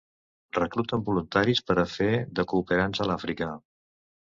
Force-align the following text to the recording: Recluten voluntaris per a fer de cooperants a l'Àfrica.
Recluten 0.57 1.03
voluntaris 1.09 1.61
per 1.69 1.77
a 1.83 1.85
fer 1.93 2.09
de 2.41 2.47
cooperants 2.55 3.05
a 3.07 3.11
l'Àfrica. 3.13 3.53